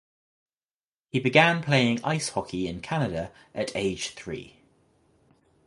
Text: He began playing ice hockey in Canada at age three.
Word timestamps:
He 1.11 1.19
began 1.19 1.61
playing 1.61 2.03
ice 2.03 2.29
hockey 2.29 2.67
in 2.67 2.81
Canada 2.81 3.31
at 3.53 3.75
age 3.75 4.15
three. 4.15 4.55